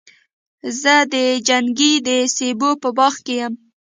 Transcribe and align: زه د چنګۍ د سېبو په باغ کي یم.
زه 0.81 0.95
د 1.13 1.15
چنګۍ 1.47 1.93
د 2.07 2.09
سېبو 2.35 2.69
په 2.81 2.89
باغ 2.97 3.13
کي 3.25 3.35
یم. 3.39 3.53